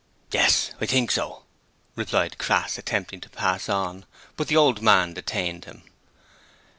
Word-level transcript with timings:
'Yes, 0.31 0.71
I 0.81 0.87
think 0.87 1.11
so,' 1.11 1.43
replied 1.95 2.39
Crass, 2.39 2.79
attempting 2.79 3.21
to 3.21 3.29
pass 3.29 3.69
on; 3.69 4.07
but 4.35 4.47
the 4.47 4.57
old 4.57 4.81
man 4.81 5.13
detained 5.13 5.65
him. 5.65 5.83